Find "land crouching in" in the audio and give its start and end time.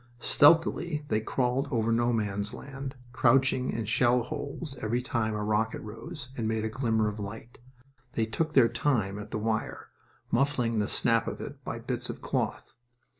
2.55-3.85